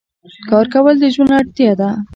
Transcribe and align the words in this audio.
کار 0.49 0.65
کول 0.73 0.95
د 0.99 1.03
ژوند 1.15 1.31
اړتیا 1.39 1.71
ده. 1.79 1.89